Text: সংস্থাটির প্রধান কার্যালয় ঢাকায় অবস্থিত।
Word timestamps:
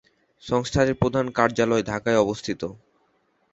সংস্থাটির 0.43 0.99
প্রধান 1.01 1.25
কার্যালয় 1.31 1.83
ঢাকায় 1.83 2.21
অবস্থিত। 2.21 2.61